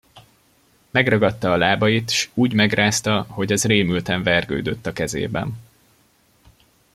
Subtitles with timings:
[0.91, 5.53] Megragadta a lábait, s úgy megrázta, hogy az rémülten vergődött a kezében.